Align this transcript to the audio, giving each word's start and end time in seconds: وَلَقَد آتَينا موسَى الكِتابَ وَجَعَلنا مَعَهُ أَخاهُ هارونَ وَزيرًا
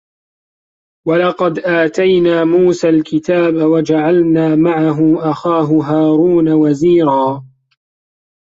وَلَقَد 1.07 1.59
آتَينا 1.59 2.43
موسَى 2.43 2.89
الكِتابَ 2.89 3.53
وَجَعَلنا 3.55 4.55
مَعَهُ 4.55 5.31
أَخاهُ 5.31 5.81
هارونَ 5.81 6.49
وَزيرًا 6.49 7.43